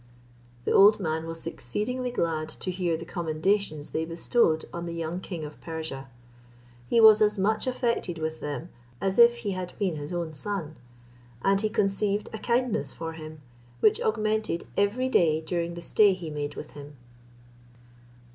The 0.65 0.71
old 0.71 0.99
man 0.99 1.27
was 1.27 1.45
exceedingly 1.45 2.09
glad 2.09 2.49
to 2.49 2.71
hear 2.71 2.97
the 2.97 3.05
commendations 3.05 3.91
they 3.91 4.03
bestowed 4.03 4.65
on 4.73 4.87
the 4.87 4.95
young 4.95 5.19
king 5.19 5.43
of 5.45 5.61
Persia. 5.61 6.09
He 6.87 6.99
was 6.99 7.21
as 7.21 7.37
much 7.37 7.67
affected 7.67 8.17
with 8.17 8.39
them 8.39 8.69
as 8.99 9.19
if 9.19 9.37
he 9.45 9.51
had 9.51 9.77
been 9.77 9.97
his 9.97 10.11
own 10.11 10.33
son, 10.33 10.75
and 11.43 11.61
he 11.61 11.69
conceived 11.69 12.29
a 12.33 12.39
kindness 12.39 12.91
for 12.93 13.13
him, 13.13 13.43
which 13.79 14.01
augmented 14.01 14.65
every 14.75 15.07
day 15.07 15.39
during 15.39 15.75
the 15.75 15.83
stay 15.83 16.13
he 16.13 16.31
made 16.31 16.55
with 16.55 16.71
him. 16.71 16.95